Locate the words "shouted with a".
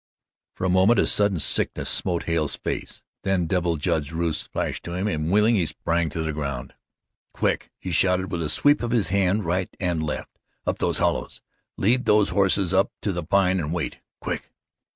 7.91-8.49